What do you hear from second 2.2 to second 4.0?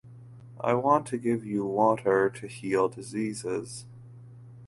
to heal diseases.